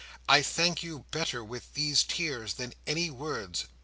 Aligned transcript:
I 0.27 0.41
thank 0.41 0.81
you 0.81 1.05
better 1.11 1.43
with 1.43 1.75
these 1.75 2.01
tears 2.03 2.55
than 2.55 2.73
any 2.87 3.11
words. 3.11 3.65